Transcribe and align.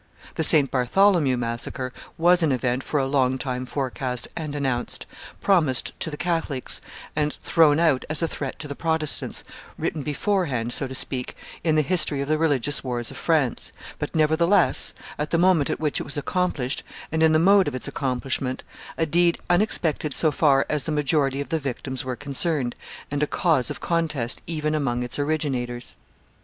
The 0.33 0.43
St. 0.43 0.71
Bartholomew 0.71 1.37
massacre 1.37 1.93
was 2.17 2.41
an 2.41 2.51
event 2.51 2.81
for 2.81 2.99
a 2.99 3.05
long 3.05 3.37
time 3.37 3.67
forecast 3.67 4.27
and 4.35 4.55
announced, 4.55 5.05
promised 5.41 5.91
to 5.99 6.09
the 6.09 6.17
Catholics 6.17 6.81
and 7.15 7.33
thrown 7.43 7.79
out 7.79 8.03
as 8.09 8.23
a 8.23 8.27
threat 8.27 8.57
to 8.57 8.67
the 8.67 8.73
Protestants, 8.73 9.43
written 9.77 10.01
beforehand, 10.01 10.73
so 10.73 10.87
to 10.87 10.95
speak, 10.95 11.35
in 11.63 11.75
the 11.75 11.83
history 11.83 12.19
of 12.19 12.27
the 12.29 12.39
religious 12.39 12.83
wars 12.83 13.11
of 13.11 13.17
France, 13.17 13.71
but, 13.99 14.15
nevertheless, 14.15 14.95
at 15.19 15.29
the 15.29 15.37
moment 15.37 15.69
at 15.69 15.79
which 15.79 15.99
it 15.99 16.03
was 16.03 16.17
accomplished, 16.17 16.81
and 17.11 17.21
in 17.21 17.31
the 17.31 17.37
mode 17.37 17.67
of 17.67 17.75
its 17.75 17.87
accomplishment, 17.87 18.63
a 18.97 19.05
deed 19.05 19.37
unexpected 19.51 20.15
so 20.15 20.31
far 20.31 20.65
as 20.67 20.85
the 20.85 20.91
majority 20.91 21.39
of 21.39 21.49
the 21.49 21.59
victims 21.59 22.03
were 22.03 22.15
concerned, 22.15 22.73
and 23.11 23.21
a 23.21 23.27
cause 23.27 23.69
of 23.69 23.79
contest 23.81 24.41
even 24.47 24.73
amongst 24.73 25.03
its 25.05 25.19
originators. 25.19 25.95